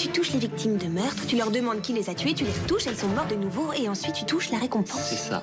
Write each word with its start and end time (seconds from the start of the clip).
Tu 0.00 0.08
touches 0.08 0.32
les 0.32 0.38
victimes 0.38 0.78
de 0.78 0.86
meurtre, 0.86 1.26
tu 1.26 1.36
leur 1.36 1.50
demandes 1.50 1.82
qui 1.82 1.92
les 1.92 2.08
a 2.08 2.14
tuées, 2.14 2.32
tu 2.32 2.44
les 2.44 2.50
retouches, 2.50 2.86
elles 2.86 2.96
sont 2.96 3.08
mortes 3.08 3.28
de 3.28 3.34
nouveau, 3.34 3.70
et 3.74 3.86
ensuite 3.86 4.14
tu 4.14 4.24
touches 4.24 4.50
la 4.50 4.56
récompense. 4.56 4.98
C'est 4.98 5.16
ça. 5.16 5.42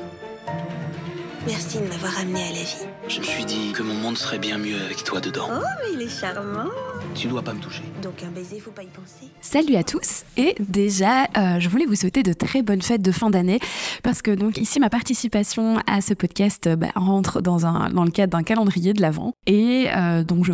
Merci 1.45 1.77
de 1.77 1.83
m'avoir 1.83 2.13
ramené 2.13 2.41
à 2.41 2.49
la 2.49 2.63
vie. 2.63 2.87
Je 3.07 3.19
me 3.19 3.23
suis 3.23 3.45
dit 3.45 3.71
que 3.71 3.83
mon 3.83 3.93
monde 3.93 4.17
serait 4.17 4.39
bien 4.39 4.57
mieux 4.57 4.81
avec 4.81 5.03
toi 5.03 5.21
dedans. 5.21 5.47
Oh, 5.51 5.63
mais 5.83 5.93
il 5.93 6.01
est 6.01 6.09
charmant. 6.09 6.71
Tu 7.17 7.27
dois 7.27 7.41
pas 7.41 7.55
me 7.55 7.59
toucher. 7.59 7.81
Donc 8.03 8.21
un 8.21 8.29
baiser, 8.29 8.59
faut 8.59 8.69
pas 8.69 8.83
y 8.83 8.87
penser. 8.87 9.31
Salut 9.41 9.75
à 9.75 9.83
tous 9.83 10.23
et 10.37 10.53
déjà 10.59 11.23
euh, 11.35 11.59
je 11.59 11.67
voulais 11.67 11.87
vous 11.87 11.95
souhaiter 11.95 12.21
de 12.21 12.31
très 12.31 12.61
bonnes 12.61 12.83
fêtes 12.83 13.01
de 13.01 13.11
fin 13.11 13.31
d'année 13.31 13.59
parce 14.03 14.21
que 14.21 14.29
donc 14.29 14.59
ici 14.59 14.79
ma 14.79 14.91
participation 14.91 15.79
à 15.87 16.01
ce 16.01 16.13
podcast 16.13 16.67
euh, 16.67 16.75
bah, 16.75 16.89
rentre 16.93 17.41
dans, 17.41 17.65
un, 17.65 17.89
dans 17.89 18.03
le 18.03 18.11
cadre 18.11 18.37
d'un 18.37 18.43
calendrier 18.43 18.93
de 18.93 19.01
l'Avent 19.01 19.33
et 19.47 19.87
euh, 19.95 20.23
donc 20.23 20.45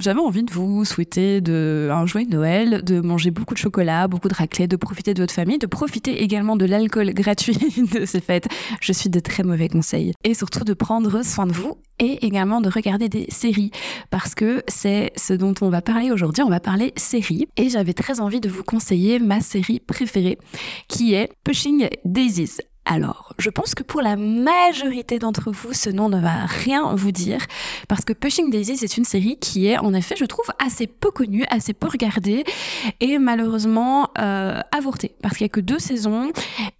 j'avais 0.00 0.20
envie 0.20 0.42
de 0.42 0.52
vous 0.52 0.84
souhaiter 0.84 1.40
de, 1.40 1.88
un 1.92 2.04
joyeux 2.04 2.28
Noël, 2.28 2.82
de 2.82 3.00
manger 3.00 3.30
beaucoup 3.30 3.54
de 3.54 3.60
chocolat, 3.60 4.08
beaucoup 4.08 4.28
de 4.28 4.34
raclette, 4.34 4.72
de 4.72 4.76
profiter 4.76 5.14
de 5.14 5.22
votre 5.22 5.34
famille, 5.34 5.58
de 5.58 5.68
profiter 5.68 6.20
également 6.24 6.56
de 6.56 6.64
l'alcool 6.64 7.10
gratuit 7.14 7.56
de 7.92 8.04
ces 8.04 8.20
fêtes. 8.20 8.48
Je 8.80 8.92
suis 8.92 9.08
de 9.08 9.20
très 9.20 9.44
mauvais 9.44 9.68
conseils 9.68 10.14
et 10.24 10.34
surtout 10.34 10.64
de 10.64 10.74
prendre 10.74 11.24
soin 11.24 11.46
de 11.46 11.52
vous 11.52 11.76
et 11.98 12.24
également 12.26 12.60
de 12.60 12.68
regarder 12.68 13.08
des 13.08 13.26
séries 13.28 13.70
parce 14.10 14.34
que 14.34 14.62
c'est 14.68 15.12
ce 15.16 15.34
dont 15.34 15.54
on 15.60 15.68
va 15.68 15.82
parler 15.82 16.10
aujourd'hui. 16.10 16.42
On 16.42 16.48
va 16.48 16.60
parler 16.60 16.92
séries 16.96 17.48
et 17.56 17.68
j'avais 17.68 17.94
très 17.94 18.20
envie 18.20 18.40
de 18.40 18.48
vous 18.48 18.64
conseiller 18.64 19.18
ma 19.18 19.40
série 19.40 19.80
préférée 19.80 20.38
qui 20.88 21.14
est 21.14 21.30
Pushing 21.44 21.88
Daisies. 22.04 22.58
Alors, 22.90 23.34
je 23.38 23.50
pense 23.50 23.74
que 23.74 23.82
pour 23.82 24.00
la 24.00 24.16
majorité 24.16 25.18
d'entre 25.18 25.50
vous, 25.50 25.74
ce 25.74 25.90
nom 25.90 26.08
ne 26.08 26.18
va 26.18 26.46
rien 26.46 26.94
vous 26.94 27.12
dire, 27.12 27.44
parce 27.86 28.02
que 28.02 28.14
Pushing 28.14 28.50
Daisies 28.50 28.82
est 28.82 28.96
une 28.96 29.04
série 29.04 29.36
qui 29.38 29.66
est, 29.66 29.76
en 29.76 29.92
effet, 29.92 30.14
je 30.18 30.24
trouve, 30.24 30.46
assez 30.58 30.86
peu 30.86 31.10
connue, 31.10 31.44
assez 31.50 31.74
peu 31.74 31.86
regardée, 31.86 32.44
et 33.00 33.18
malheureusement 33.18 34.08
euh, 34.18 34.58
avortée, 34.74 35.14
parce 35.20 35.36
qu'il 35.36 35.44
n'y 35.44 35.50
a 35.50 35.52
que 35.52 35.60
deux 35.60 35.78
saisons, 35.78 36.30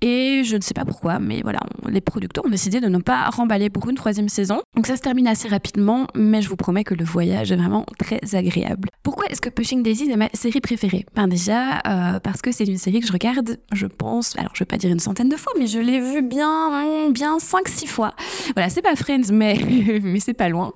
et 0.00 0.44
je 0.44 0.56
ne 0.56 0.62
sais 0.62 0.72
pas 0.72 0.86
pourquoi, 0.86 1.18
mais 1.18 1.42
voilà, 1.42 1.60
les 1.86 2.00
producteurs 2.00 2.46
ont 2.46 2.50
décidé 2.50 2.80
de 2.80 2.88
ne 2.88 2.98
pas 2.98 3.28
remballer 3.28 3.68
pour 3.68 3.86
une 3.90 3.96
troisième 3.96 4.30
saison. 4.30 4.62
Donc 4.76 4.86
ça 4.86 4.96
se 4.96 5.02
termine 5.02 5.28
assez 5.28 5.48
rapidement, 5.48 6.06
mais 6.14 6.40
je 6.40 6.48
vous 6.48 6.56
promets 6.56 6.84
que 6.84 6.94
le 6.94 7.04
voyage 7.04 7.52
est 7.52 7.56
vraiment 7.56 7.84
très 7.98 8.34
agréable. 8.34 8.88
Pourquoi 9.02 9.26
est-ce 9.26 9.42
que 9.42 9.50
Pushing 9.50 9.82
Daisies 9.82 10.10
est 10.10 10.16
ma 10.16 10.30
série 10.32 10.62
préférée? 10.62 11.04
Ben 11.14 11.28
déjà, 11.28 11.80
euh, 11.86 12.18
parce 12.20 12.40
que 12.40 12.50
c'est 12.50 12.64
une 12.64 12.78
série 12.78 13.00
que 13.00 13.06
je 13.06 13.12
regarde, 13.12 13.58
je 13.72 13.86
pense, 13.86 14.38
alors 14.38 14.52
je 14.54 14.60
vais 14.60 14.66
pas 14.66 14.78
dire 14.78 14.90
une 14.90 15.00
centaine 15.00 15.28
de 15.28 15.36
fois, 15.36 15.52
mais 15.58 15.66
je 15.66 15.78
l'ai 15.78 15.97
vue 16.00 16.22
bien, 16.22 17.06
hum, 17.06 17.12
bien 17.12 17.38
5-6 17.38 17.86
fois. 17.86 18.14
Voilà, 18.54 18.68
c'est 18.70 18.82
pas 18.82 18.94
Friends, 18.96 19.32
mais, 19.32 19.58
mais 20.02 20.20
c'est 20.20 20.34
pas 20.34 20.48
loin. 20.48 20.72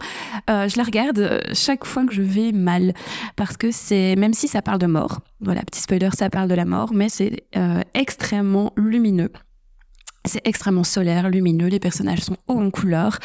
Euh, 0.51 0.69
je 0.69 0.77
la 0.77 0.85
regarde 0.85 1.19
euh, 1.19 1.41
chaque 1.53 1.85
fois 1.85 2.05
que 2.05 2.15
je 2.15 2.23
vais 2.23 2.53
mal, 2.53 2.95
parce 3.37 3.57
que 3.57 3.71
c'est, 3.71 4.17
même 4.17 4.35
si 4.35 4.49
ça 4.49 4.63
parle 4.63 4.79
de 4.79 4.87
mort, 4.87 5.21
voilà, 5.41 5.63
petit 5.63 5.81
spoiler, 5.81 6.11
ça 6.17 6.31
parle 6.31 6.49
de 6.49 6.55
la 6.55 6.65
mort, 6.65 6.93
mais 6.93 7.09
c'est 7.09 7.45
euh, 7.57 7.81
extrêmement 7.95 8.73
lumineux. 8.77 9.31
C'est 10.25 10.41
extrêmement 10.47 10.85
solaire, 10.85 11.31
lumineux, 11.31 11.67
les 11.67 11.81
personnages 11.81 12.21
sont 12.21 12.37
hauts 12.47 12.61
en 12.61 12.71
couleur, 12.71 13.19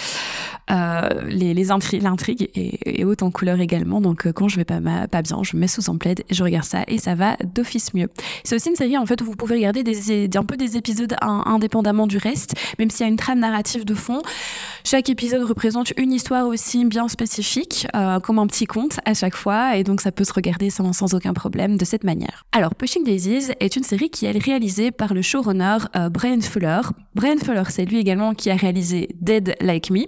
euh, 0.72 1.10
les, 1.28 1.54
les 1.54 1.68
intri- 1.70 2.02
l'intrigue 2.02 2.50
est, 2.56 2.80
est 3.00 3.04
haute 3.04 3.22
en 3.22 3.30
couleur 3.30 3.60
également, 3.60 4.02
donc 4.02 4.26
euh, 4.26 4.34
quand 4.34 4.48
je 4.48 4.56
vais 4.56 4.66
pas, 4.66 4.80
pas 5.08 5.22
bien, 5.22 5.40
je 5.44 5.56
me 5.56 5.62
mets 5.62 5.68
sous 5.68 5.90
en 5.92 5.98
plaid 5.98 6.24
je 6.30 6.44
regarde 6.44 6.66
ça 6.66 6.84
et 6.88 6.98
ça 6.98 7.14
va 7.14 7.38
d'office 7.54 7.94
mieux. 7.94 8.10
C'est 8.44 8.56
aussi 8.56 8.70
une 8.70 8.76
série 8.76 8.98
en 8.98 9.06
fait 9.06 9.22
où 9.22 9.26
vous 9.26 9.36
pouvez 9.36 9.56
regarder 9.58 9.84
un 10.36 10.44
peu 10.44 10.58
des 10.58 10.76
épisodes 10.76 11.16
in- 11.22 11.44
indépendamment 11.46 12.08
du 12.08 12.18
reste, 12.18 12.56
même 12.80 12.90
s'il 12.90 13.02
y 13.06 13.10
a 13.10 13.12
une 13.12 13.16
trame 13.18 13.40
narrative 13.40 13.86
de 13.86 13.94
fond. 13.94 14.22
Chaque 14.84 15.10
épisode 15.10 15.44
représente 15.44 15.94
une 15.98 16.12
histoire 16.12 16.48
aussi 16.48 16.84
bien 16.86 17.08
spécifique, 17.08 17.88
euh, 17.96 18.20
comme 18.20 18.40
un 18.40 18.48
petit 18.48 18.66
conte 18.66 19.00
à 19.06 19.14
chaque 19.14 19.36
fois, 19.36 19.78
et 19.78 19.84
donc 19.84 20.02
ça 20.02 20.12
peut 20.12 20.24
se 20.24 20.34
regarder 20.34 20.72
sans, 20.72 20.94
sans 20.94 21.14
aucun 21.14 21.34
problème 21.34 21.78
de 21.78 21.86
cette 21.86 22.04
manière. 22.04 22.46
Alors, 22.54 22.74
Pushing 22.74 23.04
Daisies 23.04 23.52
est 23.60 23.76
une 23.76 23.84
série 23.84 24.10
qui 24.10 24.26
est 24.26 24.32
réalisée 24.32 24.90
par 24.92 25.14
le 25.14 25.22
showrunner 25.22 25.78
euh, 25.96 26.10
Brian 26.10 26.42
Fuller. 26.42 26.82
Brian 27.16 27.38
Fuller, 27.38 27.64
c'est 27.70 27.86
lui 27.86 27.98
également 27.98 28.34
qui 28.34 28.50
a 28.50 28.56
réalisé 28.56 29.10
Dead 29.22 29.56
Like 29.62 29.90
Me. 29.90 30.06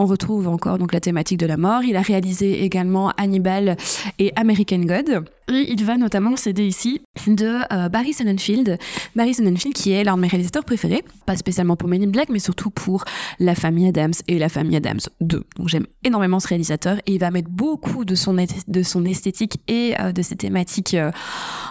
On 0.00 0.06
retrouve 0.06 0.46
encore 0.46 0.78
donc 0.78 0.92
la 0.92 1.00
thématique 1.00 1.38
de 1.38 1.46
la 1.46 1.56
mort. 1.56 1.82
Il 1.82 1.96
a 1.96 2.02
réalisé 2.02 2.62
également 2.62 3.10
Hannibal 3.16 3.76
et 4.20 4.32
American 4.36 4.78
God. 4.78 5.24
Et 5.48 5.72
il 5.72 5.84
va 5.84 5.96
notamment 5.96 6.36
s'aider 6.36 6.64
ici 6.64 7.00
de 7.26 7.58
euh, 7.72 7.88
Barry 7.88 8.12
Sonnenfeld. 8.12 8.78
Barry 9.16 9.34
Sonnenfeld 9.34 9.74
qui 9.74 9.90
est 9.90 10.04
l'un 10.04 10.14
de 10.14 10.20
mes 10.20 10.28
réalisateurs 10.28 10.64
préférés, 10.64 11.02
pas 11.26 11.36
spécialement 11.36 11.74
pour 11.74 11.88
Men 11.88 12.04
in 12.04 12.10
Black, 12.10 12.28
mais 12.28 12.38
surtout 12.38 12.70
pour 12.70 13.04
La 13.40 13.56
Famille 13.56 13.88
Adams 13.88 14.12
et 14.28 14.38
La 14.38 14.48
Famille 14.48 14.76
Adams 14.76 15.00
2. 15.20 15.42
Donc 15.56 15.68
j'aime 15.68 15.86
énormément 16.04 16.38
ce 16.38 16.46
réalisateur 16.46 16.98
et 17.06 17.14
il 17.14 17.18
va 17.18 17.32
mettre 17.32 17.50
beaucoup 17.50 18.04
de 18.04 18.14
son, 18.14 18.36
de 18.68 18.82
son 18.84 19.04
esthétique 19.04 19.60
et 19.66 19.94
euh, 19.98 20.12
de 20.12 20.22
ses 20.22 20.36
thématiques 20.36 20.94
euh, 20.94 21.10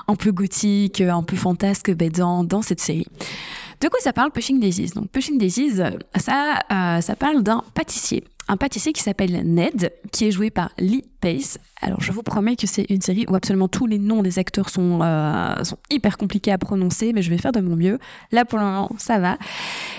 un 0.09 0.15
peu 0.15 0.33
gothiques, 0.33 0.99
un 0.99 1.23
peu 1.23 1.37
fantasques 1.37 1.95
ben, 1.95 2.09
dans, 2.09 2.43
dans 2.43 2.61
cette 2.61 2.81
série. 2.81 3.07
De 3.79 3.89
quoi 3.89 3.99
ça 4.01 4.13
parle 4.13 4.31
Pushing 4.31 4.59
Daisies? 4.59 4.91
Donc 4.95 5.09
Pushing 5.09 5.37
Daisies, 5.37 5.81
ça, 6.15 6.59
euh, 6.71 7.01
ça 7.01 7.15
parle 7.15 7.43
d'un 7.43 7.63
pâtissier. 7.73 8.23
Un 8.49 8.55
pâtissier 8.55 8.93
qui 8.93 9.03
s'appelle 9.03 9.41
Ned, 9.43 9.91
qui 10.11 10.25
est 10.25 10.31
joué 10.31 10.49
par 10.49 10.71
Lee 10.79 11.03
Pace. 11.19 11.59
Alors 11.81 12.01
je 12.01 12.13
vous 12.13 12.23
promets 12.23 12.55
que 12.55 12.65
c'est 12.65 12.85
une 12.89 13.01
série 13.01 13.25
où 13.29 13.35
absolument 13.35 13.67
tous 13.67 13.87
les 13.87 13.99
noms 13.99 14.23
des 14.23 14.39
acteurs 14.39 14.69
sont, 14.69 15.01
euh, 15.01 15.63
sont 15.63 15.77
hyper 15.91 16.17
compliqués 16.17 16.53
à 16.53 16.57
prononcer, 16.57 17.11
mais 17.13 17.21
je 17.21 17.29
vais 17.29 17.37
faire 17.37 17.51
de 17.51 17.59
mon 17.59 17.75
mieux. 17.75 17.99
Là 18.31 18.45
pour 18.45 18.57
le 18.57 18.65
moment, 18.65 18.89
ça 18.97 19.19
va. 19.19 19.37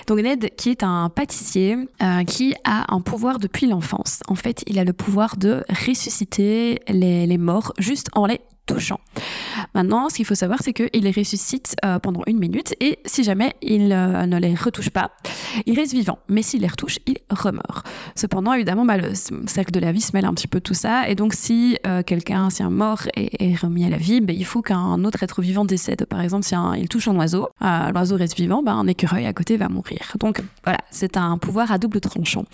Donc 0.06 0.18
Ned, 0.20 0.50
qui 0.56 0.70
est 0.70 0.82
un 0.82 1.10
pâtissier 1.10 1.76
euh, 2.02 2.24
qui 2.24 2.54
a 2.64 2.92
un 2.92 3.02
pouvoir 3.02 3.38
depuis 3.38 3.66
l'enfance. 3.66 4.20
En 4.28 4.34
fait, 4.34 4.64
il 4.66 4.78
a 4.78 4.84
le 4.84 4.94
pouvoir 4.94 5.36
de 5.36 5.62
ressusciter 5.86 6.80
les, 6.88 7.26
les 7.26 7.38
morts 7.38 7.74
juste 7.78 8.08
en 8.14 8.24
les 8.24 8.40
touchant. 8.68 9.00
Maintenant, 9.74 10.08
ce 10.08 10.16
qu'il 10.16 10.24
faut 10.26 10.34
savoir, 10.36 10.60
c'est 10.62 10.72
qu'il 10.72 10.88
les 11.02 11.10
ressuscite 11.10 11.74
euh, 11.84 11.98
pendant 11.98 12.22
une 12.26 12.38
minute 12.38 12.74
et 12.80 12.98
si 13.04 13.24
jamais 13.24 13.54
il 13.62 13.92
euh, 13.92 14.26
ne 14.26 14.38
les 14.38 14.54
retouche 14.54 14.90
pas, 14.90 15.10
il 15.66 15.74
reste 15.74 15.92
vivant. 15.92 16.18
Mais 16.28 16.42
s'il 16.42 16.60
les 16.60 16.68
retouche, 16.68 16.98
il 17.06 17.16
remeurt. 17.30 17.86
Cependant, 18.14 18.52
évidemment, 18.52 18.84
bah, 18.84 18.96
le 18.96 19.12
cercle 19.46 19.72
de 19.72 19.80
la 19.80 19.90
vie 19.92 20.00
se 20.00 20.12
mêle 20.14 20.26
un 20.26 20.34
petit 20.34 20.46
peu 20.48 20.60
tout 20.60 20.74
ça. 20.74 21.08
Et 21.08 21.14
donc, 21.14 21.34
si 21.34 21.78
euh, 21.86 22.02
quelqu'un, 22.02 22.50
si 22.50 22.62
un 22.62 22.70
mort 22.70 23.00
est, 23.16 23.54
remis 23.60 23.84
à 23.84 23.88
la 23.88 23.96
vie, 23.96 24.20
bah, 24.20 24.32
il 24.32 24.44
faut 24.44 24.62
qu'un 24.62 25.02
autre 25.04 25.22
être 25.22 25.42
vivant 25.42 25.64
décède. 25.64 26.04
Par 26.06 26.20
exemple, 26.20 26.44
si 26.44 26.54
un- 26.54 26.76
il 26.76 26.88
touche 26.88 27.08
un 27.08 27.16
oiseau, 27.16 27.48
l'oiseau 27.60 28.16
reste 28.16 28.36
vivant, 28.36 28.62
bah, 28.62 28.72
un 28.72 28.86
écureuil 28.86 29.26
à 29.26 29.32
côté 29.32 29.56
va 29.56 29.68
mourir. 29.68 30.12
Donc, 30.20 30.42
voilà, 30.64 30.78
c'est 30.90 31.16
un 31.16 31.38
pouvoir 31.38 31.72
à 31.72 31.78
double 31.78 32.00
tranchant. 32.00 32.44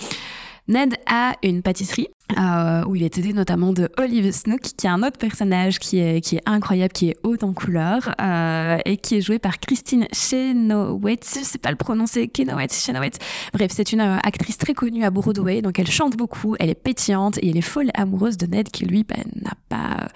Ned 0.66 0.94
a 1.06 1.34
une 1.42 1.60
pâtisserie 1.60 2.08
euh, 2.38 2.82
où 2.86 2.96
il 2.96 3.02
est 3.02 3.18
aidé 3.18 3.34
notamment 3.34 3.74
de 3.74 3.90
Olive 3.98 4.32
Snook, 4.32 4.62
qui 4.62 4.86
est 4.86 4.90
un 4.90 5.02
autre 5.02 5.18
personnage 5.18 5.78
qui 5.78 5.98
est, 5.98 6.40
incroyable, 6.46 6.92
qui 6.92 7.10
est 7.10 7.16
haute 7.22 7.44
en 7.44 7.52
couleur 7.52 8.14
euh, 8.18 8.78
et 8.86 8.96
qui 8.96 9.16
est 9.16 9.20
joué 9.20 9.38
par 9.38 9.60
Christine 9.60 10.06
Chenoweth. 10.10 11.38
Je 11.38 11.44
sais 11.44 11.58
pas 11.58 11.70
le 11.70 11.76
prononcer, 11.76 12.30
Chenoweth, 12.34 12.72
Chenoweth. 12.72 13.18
Bref, 13.52 13.72
c'est 13.74 13.92
une 13.92 14.00
euh, 14.00 14.16
actrice 14.22 14.56
très 14.56 14.72
connue 14.72 15.04
à 15.04 15.10
Broadway, 15.10 15.60
donc 15.60 15.78
elle 15.78 15.90
chante 15.90 16.16
beaucoup, 16.16 16.56
elle 16.58 16.70
est 16.70 16.74
pétillante 16.74 17.36
et 17.38 17.50
elle 17.50 17.58
est 17.58 17.60
folle 17.60 17.90
amoureuse 17.92 18.38
de 18.38 18.46
Ned, 18.46 18.70
qui 18.70 18.86
lui 18.86 19.04
ben, 19.04 19.22
n'a 19.42 19.52
pas, 19.68 20.08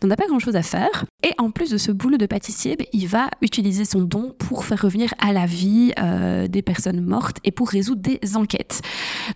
pas 0.00 0.26
grand 0.26 0.40
chose 0.40 0.56
à 0.56 0.62
faire. 0.62 1.04
Et 1.22 1.32
en 1.38 1.52
plus 1.52 1.70
de 1.70 1.78
ce 1.78 1.92
boulot 1.92 2.18
de 2.18 2.26
pâtissier, 2.26 2.74
ben, 2.76 2.86
il 2.92 3.06
va 3.06 3.28
utiliser 3.42 3.84
son 3.84 4.00
don 4.00 4.34
pour 4.38 4.64
faire 4.64 4.82
revenir 4.82 5.14
à 5.20 5.32
la 5.32 5.46
vie 5.46 5.92
des 6.48 6.62
personnes 6.62 7.00
mortes 7.00 7.38
et 7.44 7.52
pour 7.52 7.68
résoudre 7.68 8.02
des 8.02 8.36
enquêtes. 8.36 8.82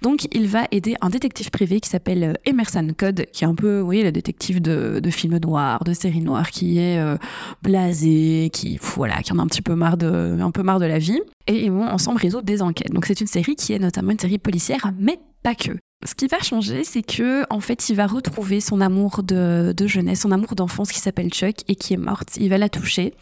Donc, 0.03 0.27
il 0.33 0.49
va 0.49 0.67
aider 0.73 0.97
un 1.01 1.11
détective 1.11 1.51
privé 1.51 1.81
qui 1.81 1.89
s'appelle 1.89 2.08
euh, 2.17 2.33
Emerson 2.47 2.89
Code, 2.97 3.27
qui 3.33 3.45
est 3.45 3.47
un 3.47 3.55
peu, 3.55 3.79
vous 3.81 3.85
voyez, 3.85 4.03
le 4.03 4.13
détective 4.13 4.61
de, 4.61 5.01
films 5.11 5.39
noirs, 5.39 5.85
de 5.85 5.93
séries 5.93 6.21
noires, 6.21 6.51
qui 6.51 6.79
est 6.79 6.99
euh, 6.99 7.17
blasé, 7.63 8.51
qui, 8.53 8.79
voilà, 8.81 9.23
qui 9.23 9.33
en 9.33 9.39
a 9.39 9.43
un 9.43 9.47
petit 9.47 9.63
peu 9.63 9.75
marre 9.75 9.97
de, 9.97 10.39
un 10.41 10.51
peu 10.51 10.63
marre 10.63 10.81
de 10.81 10.87
la 10.87 10.99
vie. 10.99 11.21
Et 11.47 11.65
ils 11.65 11.73
vont 11.73 11.87
ensemble 11.87 12.19
résoudre 12.19 12.45
des 12.45 12.63
enquêtes. 12.63 12.93
Donc, 12.93 13.07
c'est 13.07 13.21
une 13.21 13.27
série 13.27 13.57
qui 13.57 13.73
est 13.73 13.79
notamment 13.79 14.13
une 14.13 14.19
série 14.19 14.39
policière, 14.39 14.93
mais 14.99 15.19
pas 15.43 15.55
que. 15.55 15.73
Ce 16.07 16.15
qui 16.15 16.29
va 16.29 16.39
changer, 16.39 16.85
c'est 16.85 17.03
que 17.03 17.45
en 17.53 17.59
fait, 17.59 17.89
il 17.89 17.97
va 17.97 18.07
retrouver 18.07 18.61
son 18.61 18.81
amour 18.81 19.25
de, 19.25 19.75
jeunesse, 19.87 20.21
son 20.21 20.31
amour 20.31 20.55
d'enfance 20.55 20.93
qui 20.93 21.01
s'appelle 21.01 21.29
Chuck 21.31 21.57
et 21.67 21.75
qui 21.75 21.93
est 21.95 21.99
morte. 21.99 22.37
Il 22.37 22.51
va 22.51 22.59
la 22.59 22.69
toucher 22.69 23.15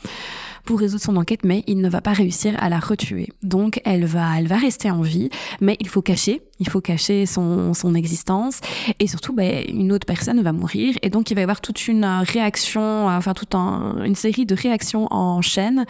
pour 0.65 0.81
résoudre 0.81 1.03
son 1.03 1.17
enquête, 1.17 1.41
mais 1.43 1.65
il 1.69 1.81
ne 1.81 1.89
va 1.89 2.03
pas 2.03 2.13
réussir 2.13 2.55
à 2.59 2.69
la 2.69 2.79
retuer. 2.79 3.29
Donc, 3.43 3.81
elle 3.87 4.05
va, 4.05 4.39
elle 4.39 4.47
va 4.47 4.57
rester 4.57 4.91
en 4.91 5.01
vie, 5.01 5.31
mais 5.63 5.79
il 5.81 5.89
faut 5.89 6.03
cacher, 6.03 6.43
il 6.59 6.69
faut 6.69 6.83
cacher 6.83 7.25
son, 7.25 7.73
son 7.73 7.95
existence, 7.95 8.61
et 8.99 9.07
surtout, 9.07 9.33
ben, 9.33 9.65
une 9.69 9.91
autre 9.93 10.07
personne 10.07 10.43
va 10.43 10.53
mourir, 10.53 10.97
et 11.03 11.09
donc 11.09 11.31
il 11.31 11.35
va 11.35 11.41
y 11.41 11.45
avoir 11.45 11.61
toute 11.61 11.87
une 11.89 12.05
réaction, 12.05 13.07
enfin 13.09 13.33
toute 13.33 13.55
un- 13.55 14.03
une 14.05 14.17
série 14.17 14.45
de 14.45 14.55
réactions 14.57 15.07
en 15.13 15.41
chaîne 15.41 15.87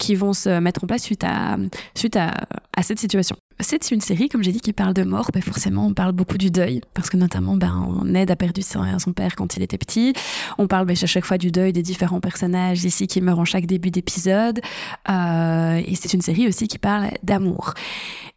qui 0.00 0.14
vont 0.16 0.32
se 0.32 0.58
mettre 0.58 0.82
en 0.82 0.88
place 0.88 1.02
suite 1.04 1.22
à, 1.24 1.56
suite 1.94 2.16
à, 2.16 2.34
à 2.76 2.82
cette 2.82 2.98
situation. 2.98 3.36
C'est 3.60 3.90
une 3.90 4.00
série, 4.00 4.28
comme 4.28 4.42
j'ai 4.42 4.52
dit, 4.52 4.60
qui 4.60 4.72
parle 4.72 4.94
de 4.94 5.02
mort. 5.02 5.30
Ben 5.32 5.42
forcément, 5.42 5.86
on 5.86 5.94
parle 5.94 6.12
beaucoup 6.12 6.38
du 6.38 6.50
deuil, 6.50 6.80
parce 6.94 7.10
que 7.10 7.16
notamment, 7.16 7.56
ben, 7.56 8.02
Ned 8.04 8.30
a 8.30 8.36
perdu 8.36 8.62
son, 8.62 9.12
père 9.14 9.36
quand 9.36 9.56
il 9.56 9.62
était 9.62 9.78
petit. 9.78 10.12
On 10.58 10.66
parle 10.66 10.86
ben, 10.86 10.96
à 11.00 11.06
chaque 11.06 11.24
fois 11.24 11.38
du 11.38 11.50
deuil 11.50 11.72
des 11.72 11.82
différents 11.82 12.20
personnages 12.20 12.84
ici 12.84 13.06
qui 13.06 13.20
meurent 13.20 13.38
en 13.38 13.44
chaque 13.44 13.66
début 13.66 13.90
d'épisode. 13.90 14.60
Euh, 15.08 15.82
et 15.86 15.94
c'est 15.94 16.12
une 16.12 16.22
série 16.22 16.48
aussi 16.48 16.68
qui 16.68 16.78
parle 16.78 17.10
d'amour 17.22 17.74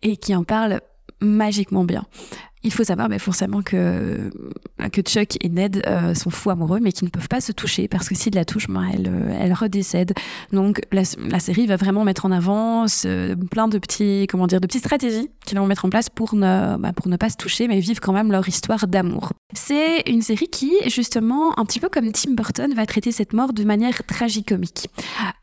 et 0.01 0.17
qui 0.17 0.35
en 0.35 0.43
parle 0.43 0.81
magiquement 1.21 1.83
bien. 1.83 2.05
Il 2.65 2.73
faut 2.73 2.83
savoir 2.83 3.09
mais 3.09 3.19
forcément 3.19 3.61
que, 3.61 4.31
Chuck 5.05 5.37
et 5.41 5.49
Ned 5.49 5.83
euh, 5.87 6.13
sont 6.15 6.29
fous 6.29 6.49
amoureux, 6.49 6.79
mais 6.81 6.91
qu'ils 6.91 7.05
ne 7.05 7.11
peuvent 7.11 7.27
pas 7.27 7.41
se 7.41 7.51
toucher 7.51 7.87
parce 7.87 8.09
que 8.09 8.15
s'ils 8.15 8.33
la 8.33 8.43
touchent, 8.43 8.67
ben, 8.67 8.89
elle, 8.91 9.07
euh, 9.07 9.37
elle 9.39 9.53
redécède. 9.53 10.13
Donc 10.51 10.81
la, 10.91 11.03
série 11.39 11.67
va 11.67 11.75
vraiment 11.75 12.03
mettre 12.03 12.25
en 12.25 12.31
avant 12.31 12.85
plein 13.51 13.67
de 13.67 13.77
petits, 13.77 14.25
comment 14.29 14.47
dire, 14.47 14.59
de 14.59 14.67
petites 14.67 14.83
stratégies 14.83 15.29
qu'ils 15.45 15.59
vont 15.59 15.67
mettre 15.67 15.85
en 15.85 15.89
place 15.89 16.09
pour 16.09 16.35
ne, 16.35 16.77
bah, 16.77 16.91
pour 16.93 17.07
ne 17.07 17.17
pas 17.17 17.29
se 17.29 17.37
toucher, 17.37 17.67
mais 17.67 17.79
vivre 17.79 18.01
quand 18.01 18.13
même 18.13 18.31
leur 18.31 18.47
histoire 18.47 18.87
d'amour. 18.87 19.31
C'est 19.53 20.01
une 20.07 20.21
série 20.21 20.47
qui, 20.47 20.73
justement, 20.87 21.57
un 21.59 21.65
petit 21.65 21.79
peu 21.79 21.87
comme 21.87 22.11
Tim 22.11 22.33
Burton, 22.33 22.73
va 22.73 22.85
traiter 22.85 23.11
cette 23.11 23.33
mort 23.33 23.53
de 23.53 23.63
manière 23.63 24.03
tragicomique. 24.05 24.89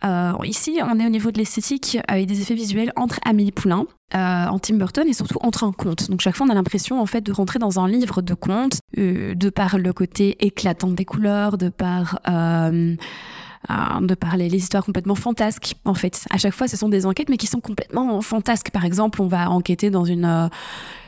Euh, 0.05 0.33
ici, 0.45 0.81
on 0.83 0.99
est 0.99 1.07
au 1.07 1.11
niveau 1.11 1.31
de 1.31 1.39
l'esthétique 1.39 1.99
avec 2.09 2.27
des 2.27 2.41
effets 2.41 2.55
visuels 2.55 2.93
entre 2.97 3.21
Amélie 3.25 3.53
Poulain, 3.53 3.87
euh, 4.15 4.47
en 4.47 4.59
Tim 4.59 4.75
Burton 4.75 5.09
et 5.09 5.13
surtout 5.13 5.39
entre 5.41 5.65
un 5.65 5.73
conte. 5.73 6.11
Donc 6.11 6.21
chaque 6.21 6.37
fois 6.37 6.47
on 6.47 6.51
a 6.51 6.55
l'impression 6.55 7.01
en 7.01 7.07
fait 7.07 7.23
de 7.23 7.33
rentrer 7.33 7.59
dans 7.59 7.81
un 7.81 7.89
livre 7.89 8.21
de 8.21 8.35
contes, 8.35 8.81
euh, 8.99 9.35
de 9.35 9.49
par 9.49 9.79
le 9.79 9.93
côté 9.93 10.37
éclatant 10.45 10.91
des 10.91 11.05
couleurs, 11.05 11.57
de 11.57 11.71
par 11.71 12.19
euh, 12.29 12.95
euh, 13.71 14.01
de 14.01 14.15
parler 14.15 14.49
les 14.51 14.59
histoires 14.59 14.85
complètement 14.85 15.15
fantasques 15.15 15.77
en 15.87 15.95
fait. 15.95 16.27
À 16.31 16.37
chaque 16.37 16.53
fois 16.53 16.69
ce 16.69 16.77
sont 16.77 16.91
des 16.91 17.07
enquêtes 17.07 17.31
mais 17.31 17.39
qui 17.39 17.47
sont 17.47 17.61
complètement 17.61 18.21
fantasques. 18.21 18.71
Par 18.71 18.85
exemple 18.85 19.23
on 19.23 19.29
va 19.29 19.49
enquêter 19.51 19.89
dans 19.89 20.05
une 20.05 20.51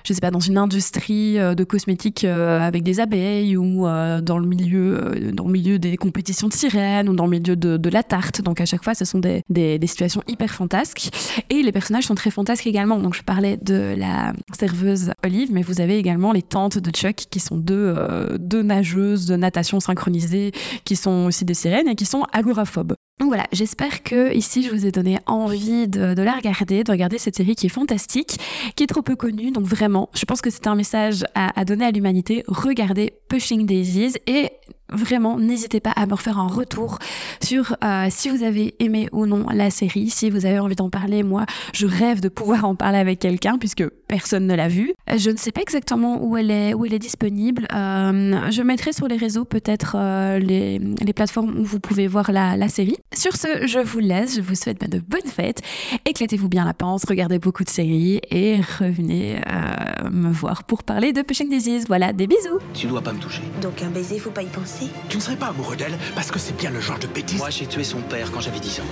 je 0.04 0.12
sais 0.12 0.20
pas, 0.20 0.30
dans 0.30 0.40
une 0.40 0.58
industrie 0.58 1.38
euh, 1.38 1.54
de 1.54 1.64
cosmétiques 1.64 2.24
euh, 2.24 2.60
avec 2.60 2.82
des 2.82 3.00
abeilles 3.00 3.56
ou 3.56 3.86
euh, 3.86 4.20
dans 4.20 4.38
le 4.38 4.46
milieu, 4.46 5.32
dans 5.32 5.46
le 5.46 5.52
milieu 5.52 5.78
des 5.78 5.96
compétitions 5.96 6.48
de 6.48 6.52
sirènes 6.52 7.08
ou 7.08 7.14
dans 7.14 7.24
le 7.24 7.30
milieu 7.30 7.56
de, 7.56 7.88
la 7.88 8.02
tarte. 8.02 8.42
Donc 8.42 8.60
à 8.60 8.66
chaque 8.66 8.82
fois, 8.84 8.94
ce 8.94 9.04
sont 9.04 9.18
des, 9.18 9.42
des, 9.48 9.78
des, 9.78 9.86
situations 9.86 10.22
hyper 10.26 10.50
fantasques. 10.50 11.08
Et 11.48 11.62
les 11.62 11.72
personnages 11.72 12.04
sont 12.04 12.14
très 12.14 12.30
fantasques 12.30 12.66
également. 12.66 12.98
Donc 12.98 13.14
je 13.14 13.22
parlais 13.22 13.56
de 13.56 13.94
la 13.96 14.32
serveuse 14.52 15.12
Olive, 15.24 15.52
mais 15.52 15.62
vous 15.62 15.80
avez 15.80 15.96
également 15.96 16.32
les 16.32 16.42
tantes 16.42 16.78
de 16.78 16.90
Chuck 16.90 17.16
qui 17.30 17.40
sont 17.40 17.56
deux, 17.56 17.94
deux 18.38 18.62
nageuses 18.62 19.26
de 19.26 19.36
natation 19.36 19.80
synchronisée, 19.80 20.52
qui 20.84 20.96
sont 20.96 21.26
aussi 21.26 21.44
des 21.44 21.54
sirènes 21.54 21.88
et 21.88 21.94
qui 21.94 22.04
sont 22.04 22.24
agoraphobes. 22.32 22.94
Donc 23.20 23.28
voilà, 23.28 23.46
j'espère 23.52 24.02
que 24.02 24.34
ici 24.34 24.64
je 24.64 24.70
vous 24.70 24.86
ai 24.86 24.90
donné 24.90 25.18
envie 25.26 25.86
de, 25.86 26.20
la 26.20 26.32
regarder, 26.32 26.82
de 26.82 26.90
regarder 26.90 27.16
cette 27.18 27.36
série 27.36 27.54
qui 27.54 27.66
est 27.66 27.70
fantastique, 27.70 28.38
qui 28.74 28.82
est 28.82 28.88
trop 28.88 29.02
peu 29.02 29.14
connue. 29.14 29.52
Donc 29.52 29.64
vraiment, 29.64 30.10
je 30.14 30.24
pense 30.24 30.40
que 30.40 30.50
c'est 30.50 30.66
un 30.66 30.74
message 30.74 31.24
à 31.34 31.64
donner 31.64 31.84
à 31.84 31.90
l'humanité. 31.92 32.42
Regardez 32.48 33.14
Pushing 33.28 33.66
Daisies 33.66 34.16
et 34.26 34.50
vraiment, 34.90 35.38
n'hésitez 35.38 35.80
pas 35.80 35.90
à 35.90 36.06
me 36.06 36.12
refaire 36.12 36.38
un 36.38 36.48
retour 36.48 36.98
sur 37.42 37.76
euh, 37.84 38.06
si 38.10 38.28
vous 38.28 38.42
avez 38.42 38.74
aimé 38.78 39.08
ou 39.12 39.26
non 39.26 39.46
la 39.52 39.70
série, 39.70 40.10
si 40.10 40.30
vous 40.30 40.46
avez 40.46 40.58
envie 40.58 40.76
d'en 40.76 40.90
parler. 40.90 41.22
Moi, 41.22 41.46
je 41.72 41.86
rêve 41.86 42.20
de 42.20 42.28
pouvoir 42.28 42.64
en 42.64 42.74
parler 42.74 42.98
avec 42.98 43.18
quelqu'un 43.18 43.58
puisque 43.58 43.84
personne 44.08 44.46
ne 44.46 44.54
l'a 44.54 44.68
vue. 44.68 44.92
Je 45.16 45.30
ne 45.30 45.36
sais 45.36 45.52
pas 45.52 45.62
exactement 45.62 46.22
où 46.22 46.36
elle 46.36 46.50
est, 46.50 46.74
où 46.74 46.84
elle 46.84 46.94
est 46.94 46.98
disponible. 46.98 47.66
Euh, 47.74 48.50
je 48.50 48.62
mettrai 48.62 48.92
sur 48.92 49.08
les 49.08 49.16
réseaux 49.16 49.44
peut-être 49.44 49.96
euh, 49.98 50.38
les, 50.38 50.78
les, 50.78 51.12
plateformes 51.12 51.58
où 51.58 51.64
vous 51.64 51.80
pouvez 51.80 52.06
voir 52.06 52.30
la, 52.32 52.56
la, 52.56 52.68
série. 52.68 52.96
Sur 53.14 53.36
ce, 53.36 53.66
je 53.66 53.78
vous 53.78 54.00
laisse. 54.00 54.36
Je 54.36 54.40
vous 54.40 54.54
souhaite 54.54 54.88
de 54.88 54.98
bonnes 54.98 55.30
fêtes. 55.30 55.62
Éclatez-vous 56.04 56.48
bien 56.48 56.64
la 56.64 56.74
panse, 56.74 57.04
regardez 57.08 57.38
beaucoup 57.38 57.64
de 57.64 57.70
séries 57.70 58.20
et 58.30 58.60
revenez 58.78 59.36
euh, 59.36 60.10
me 60.10 60.30
voir 60.30 60.64
pour 60.64 60.82
parler 60.82 61.12
de 61.12 61.22
Pushing 61.22 61.48
Disease. 61.48 61.84
Voilà, 61.88 62.12
des 62.12 62.26
bisous. 62.26 62.58
Tu 62.72 62.86
dois 62.86 63.00
pas 63.00 63.12
me 63.12 63.20
toucher. 63.20 63.42
Donc 63.62 63.82
un 63.82 63.90
baiser, 63.90 64.18
faut 64.18 64.30
pas 64.30 64.42
y 64.42 64.46
penser. 64.46 64.73
Tu 65.08 65.16
ne 65.16 65.22
serais 65.22 65.36
pas 65.36 65.46
amoureux 65.46 65.76
d'elle 65.76 65.96
parce 66.14 66.30
que 66.30 66.38
c'est 66.38 66.56
bien 66.56 66.70
le 66.70 66.80
genre 66.80 66.98
de 66.98 67.06
bêtise. 67.06 67.38
Moi, 67.38 67.50
j'ai 67.50 67.66
tué 67.66 67.84
son 67.84 68.00
père 68.00 68.30
quand 68.32 68.40
j'avais 68.40 68.60
10 68.60 68.80
ans. 68.80 68.84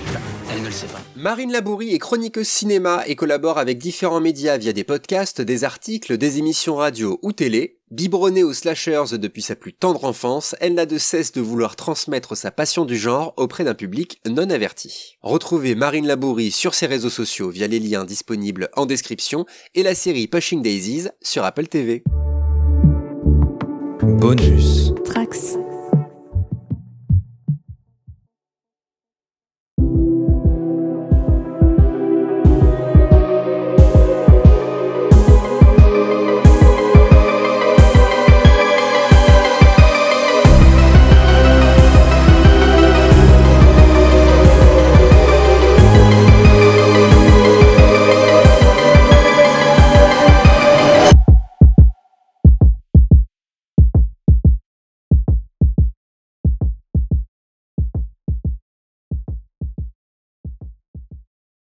Elle 0.51 0.61
ne 0.61 0.67
le 0.67 0.71
sait 0.71 0.87
pas. 0.87 1.01
Marine 1.15 1.51
Labourie 1.51 1.93
est 1.93 1.99
chroniqueuse 1.99 2.47
cinéma 2.47 3.03
et 3.07 3.15
collabore 3.15 3.57
avec 3.57 3.77
différents 3.77 4.21
médias 4.21 4.57
via 4.57 4.73
des 4.73 4.83
podcasts, 4.83 5.41
des 5.41 5.63
articles, 5.63 6.17
des 6.17 6.37
émissions 6.37 6.75
radio 6.75 7.19
ou 7.21 7.31
télé. 7.31 7.79
Biberonnée 7.91 8.43
aux 8.43 8.53
slashers 8.53 9.17
depuis 9.19 9.43
sa 9.43 9.55
plus 9.55 9.73
tendre 9.73 10.05
enfance, 10.05 10.55
elle 10.59 10.73
n'a 10.73 10.87
de 10.87 10.97
cesse 10.97 11.31
de 11.31 11.41
vouloir 11.41 11.75
transmettre 11.75 12.35
sa 12.35 12.49
passion 12.49 12.85
du 12.85 12.97
genre 12.97 13.33
auprès 13.37 13.63
d'un 13.63 13.75
public 13.75 14.19
non 14.25 14.49
averti. 14.49 15.17
Retrouvez 15.21 15.75
Marine 15.75 16.07
Labourie 16.07 16.51
sur 16.51 16.73
ses 16.73 16.87
réseaux 16.87 17.11
sociaux 17.11 17.49
via 17.49 17.67
les 17.67 17.79
liens 17.79 18.05
disponibles 18.05 18.69
en 18.75 18.87
description 18.87 19.45
et 19.75 19.83
la 19.83 19.93
série 19.93 20.27
Pushing 20.27 20.63
Daisies 20.63 21.09
sur 21.21 21.43
Apple 21.43 21.67
TV. 21.67 22.03
Bonus. 24.01 24.91
Trax. 25.05 25.57